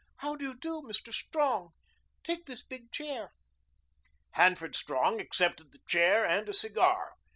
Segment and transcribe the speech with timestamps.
[0.15, 1.13] "How do you do, Mr.
[1.13, 1.73] Strong?
[2.23, 3.33] Take this big chair."
[4.31, 7.13] Hanford Strong accepted the chair and a cigar.